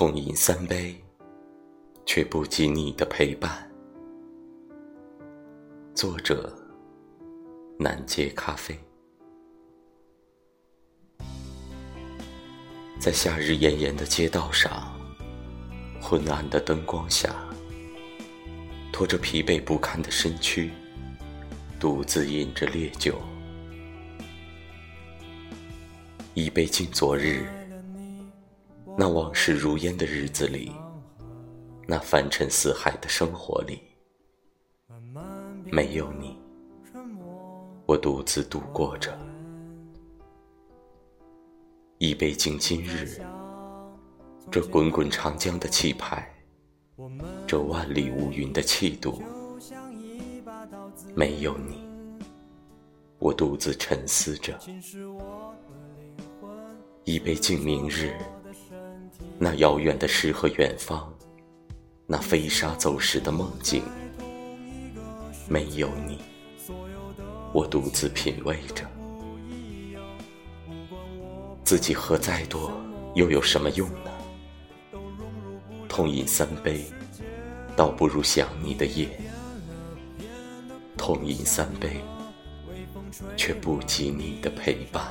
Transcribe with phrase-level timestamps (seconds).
[0.00, 0.96] 痛饮三杯，
[2.06, 3.70] 却不及你的陪伴。
[5.94, 6.50] 作者：
[7.78, 8.74] 南街咖啡。
[12.98, 14.90] 在夏日炎炎的街道上，
[16.00, 17.36] 昏暗的灯光下，
[18.90, 20.70] 拖着疲惫不堪的身躯，
[21.78, 23.20] 独自饮着烈酒，
[26.32, 27.59] 一杯敬昨日。
[29.00, 30.72] 那往事如烟的日子里，
[31.86, 33.80] 那凡尘似海的生活里，
[35.72, 36.38] 没有你，
[37.86, 39.18] 我独自度过着。
[41.96, 43.22] 一杯敬今日，
[44.50, 46.30] 这滚滚长江的气派，
[47.46, 49.22] 这万里无云的气度，
[51.14, 51.82] 没有你，
[53.18, 54.60] 我独自沉思着。
[57.04, 58.14] 一杯敬明日。
[59.42, 61.10] 那遥远的诗和远方，
[62.06, 63.82] 那飞沙走石的梦境，
[65.48, 66.18] 没有你，
[67.54, 68.84] 我独自品味着。
[71.64, 72.70] 自己喝再多，
[73.14, 74.10] 又有什么用呢？
[75.88, 76.84] 痛饮三杯，
[77.74, 79.08] 倒不如想你的夜。
[80.98, 81.98] 痛饮三杯，
[83.38, 85.02] 却不及你的陪伴。